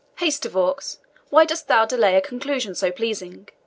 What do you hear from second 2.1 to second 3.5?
a conclusion so pleasing?